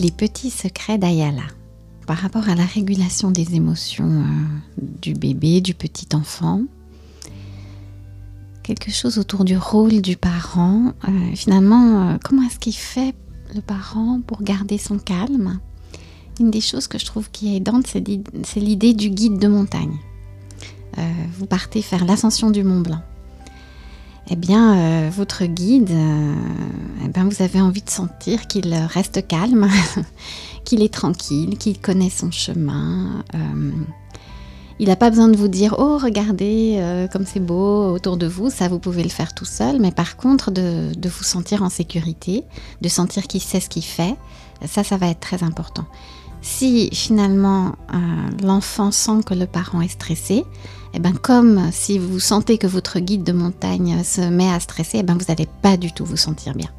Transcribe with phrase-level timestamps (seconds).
[0.00, 1.42] Les petits secrets d'Ayala
[2.08, 6.62] par rapport à la régulation des émotions euh, du bébé, du petit enfant.
[8.62, 10.94] Quelque chose autour du rôle du parent.
[11.06, 13.14] Euh, finalement, euh, comment est-ce qu'il fait
[13.54, 15.60] le parent pour garder son calme?
[16.40, 19.98] Une des choses que je trouve qui est aidante, c'est l'idée du guide de montagne.
[21.36, 23.02] vous partez faire l'ascension du Mont Blanc
[24.30, 26.34] eh bien, euh, votre guide, euh,
[27.04, 29.68] eh bien, vous avez envie de sentir qu'il reste calme,
[30.64, 33.24] qu'il est tranquille, qu'il connaît son chemin.
[33.34, 33.70] Euh,
[34.78, 38.48] il n'a pas besoin de vous dire Oh, regardez comme c'est beau autour de vous,
[38.48, 41.68] ça vous pouvez le faire tout seul, mais par contre, de, de vous sentir en
[41.68, 42.44] sécurité,
[42.80, 44.14] de sentir qu'il sait ce qu'il fait,
[44.66, 45.84] ça, ça va être très important.
[46.40, 47.74] Si finalement
[48.42, 50.44] l'enfant sent que le parent est stressé,
[50.94, 54.98] eh ben, comme si vous sentez que votre guide de montagne se met à stresser,
[54.98, 56.70] eh ben, vous n'allez pas du tout vous sentir bien.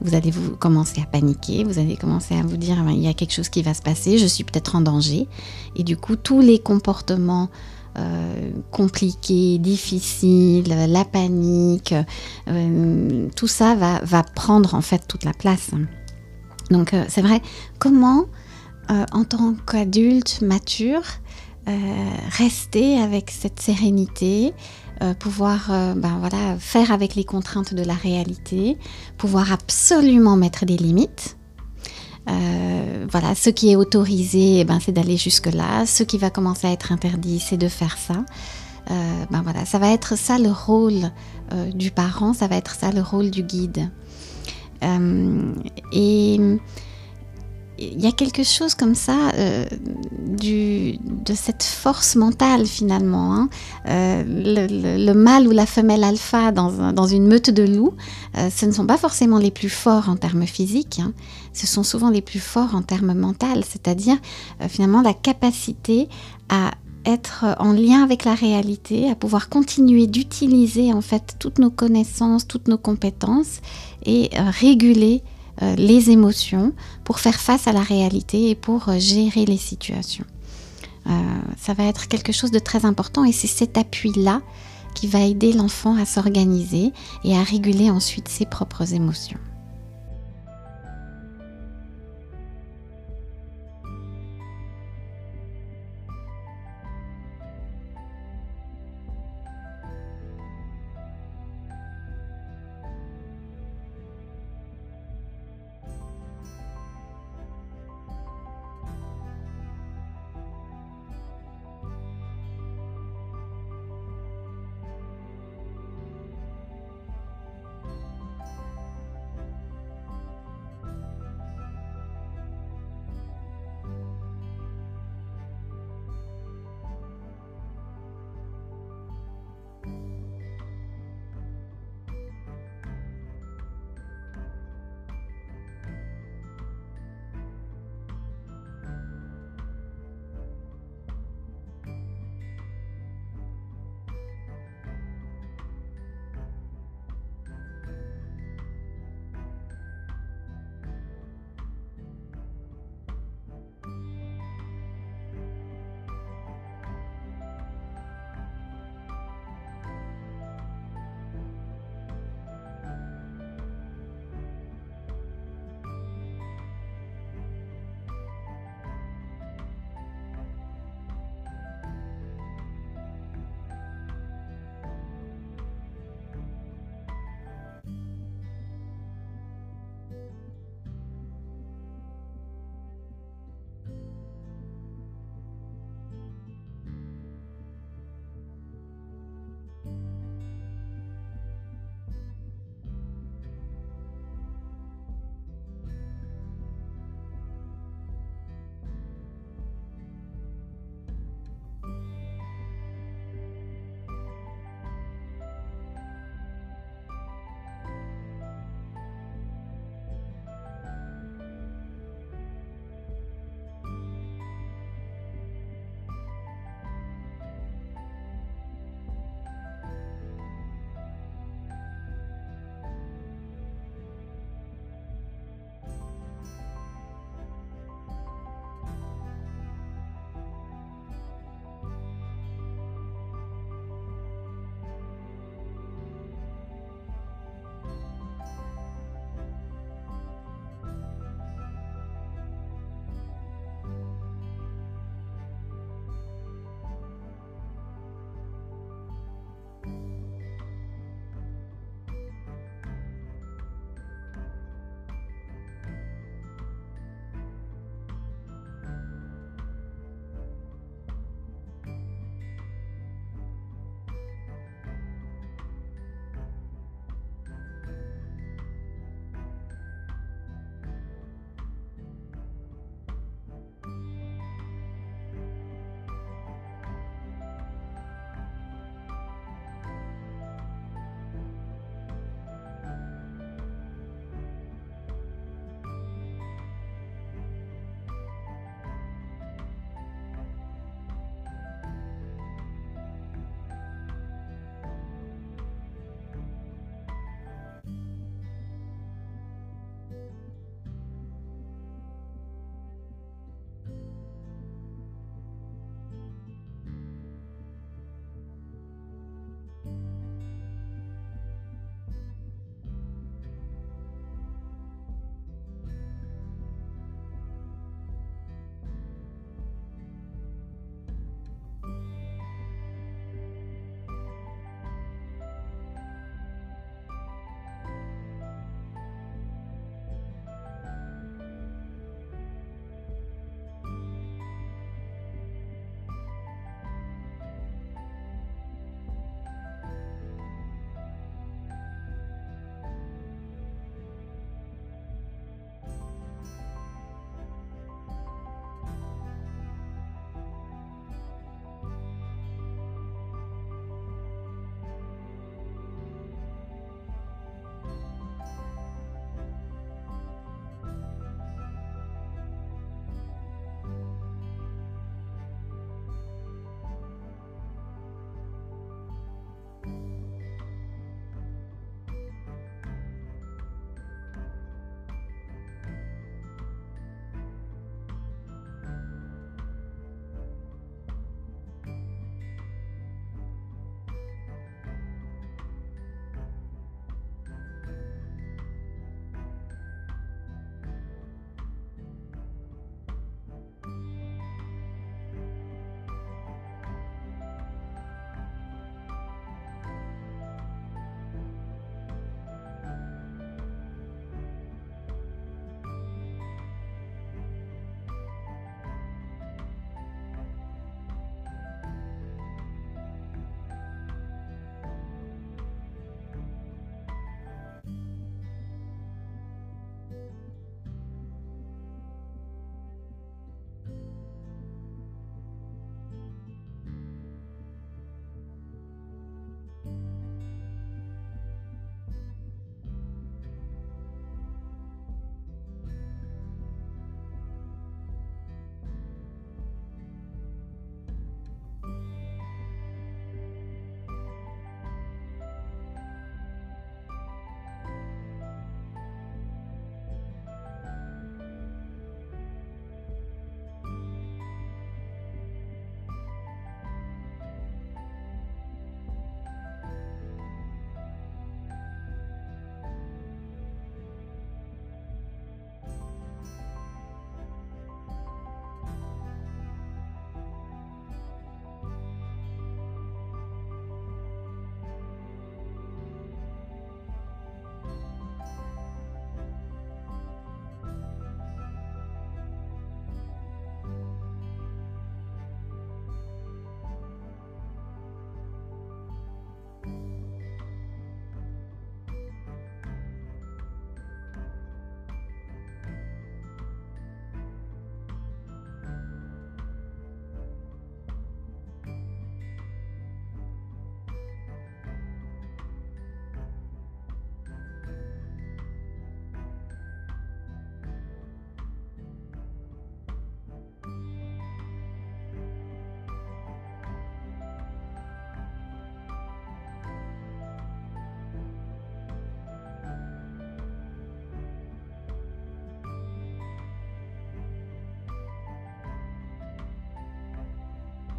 [0.00, 3.14] Vous allez vous commencer à paniquer, vous allez commencer à vous dire il y a
[3.14, 5.28] quelque chose qui va se passer, je suis peut-être en danger.
[5.76, 7.48] Et du coup, tous les comportements
[7.96, 11.94] euh, compliqués, difficiles, la panique,
[12.48, 15.70] euh, tout ça va, prendre en fait toute la place.
[16.70, 17.40] Donc euh, c'est vrai,
[17.78, 18.24] comment
[18.88, 21.02] en tant qu'adulte mature,
[21.66, 21.70] euh,
[22.36, 24.52] rester avec cette sérénité,
[25.00, 28.76] euh, pouvoir euh, ben voilà, faire avec les contraintes de la réalité,
[29.16, 31.38] pouvoir absolument mettre des limites.
[32.26, 35.86] voilà, ce qui est autorisé, eh ben, c'est d'aller jusque-là.
[35.86, 38.24] Ce qui va commencer à être interdit, c'est de faire ça.
[39.30, 41.10] ben voilà, ça va être ça le rôle
[41.74, 43.90] du parent, ça va être ça le rôle du guide.
[45.92, 46.58] et
[47.92, 49.66] il y a quelque chose comme ça euh,
[50.10, 53.34] de cette force mentale finalement.
[53.34, 53.48] Hein.
[53.88, 57.94] Euh, le, mâle ou la femelle alpha dans, une meute de loups,
[58.36, 61.12] euh, ce ne sont pas forcément les plus forts en termes physiques, hein.
[61.52, 64.16] ce sont souvent les plus forts en termes mentaux, c'est-à-dire
[64.68, 66.08] finalement la capacité
[66.48, 66.72] à
[67.06, 72.48] être en lien avec la réalité, à pouvoir continuer d'utiliser en fait toutes nos connaissances,
[72.48, 73.60] toutes nos compétences
[74.06, 75.22] et réguler
[75.76, 76.72] les émotions
[77.04, 80.24] pour faire face à la réalité et pour euh, gérer les situations.
[81.06, 81.10] Euh,
[81.58, 84.40] ça va être quelque chose de très important et c'est cet appui-là
[84.94, 86.92] qui va aider l'enfant à s'organiser
[87.24, 89.38] et à réguler ensuite ses propres émotions.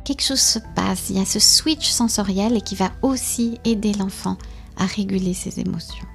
[0.06, 3.92] Quelque chose se passe, il y a ce switch sensoriel et qui va aussi aider
[3.94, 4.38] l'enfant
[4.78, 6.06] à réguler ses émotions.